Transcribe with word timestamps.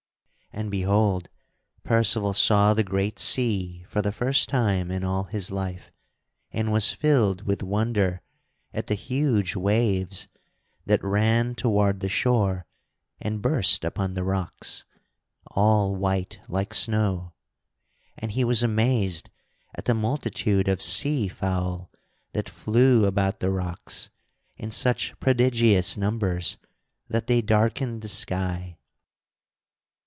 And, 0.53 0.69
behold! 0.69 1.29
Percival 1.83 2.33
saw 2.33 2.73
the 2.73 2.83
great 2.83 3.17
sea 3.19 3.85
for 3.87 4.01
the 4.01 4.11
first 4.11 4.49
time 4.49 4.91
in 4.91 5.01
all 5.01 5.23
his 5.23 5.49
life, 5.49 5.93
and 6.51 6.73
was 6.73 6.91
filled 6.91 7.43
with 7.43 7.63
wonder 7.63 8.21
at 8.73 8.87
the 8.87 8.95
huge 8.95 9.55
waves 9.55 10.27
that 10.85 11.01
ran 11.05 11.55
toward 11.55 12.01
the 12.01 12.09
shore 12.09 12.65
and 13.21 13.41
burst 13.41 13.85
upon 13.85 14.13
the 14.13 14.25
rocks, 14.25 14.83
all 15.47 15.95
white 15.95 16.41
like 16.49 16.73
snow. 16.73 17.33
And 18.17 18.31
he 18.33 18.43
was 18.43 18.61
amazed 18.61 19.29
at 19.73 19.85
the 19.85 19.95
multitude 19.95 20.67
of 20.67 20.81
sea 20.81 21.29
fowl 21.29 21.89
that 22.33 22.49
flew 22.49 23.05
about 23.05 23.39
the 23.39 23.51
rocks 23.51 24.09
in 24.57 24.69
such 24.69 25.17
prodigious 25.21 25.95
numbers 25.95 26.57
that 27.07 27.27
they 27.27 27.41
darkened 27.41 28.01
the 28.01 28.09
sky. 28.09 28.77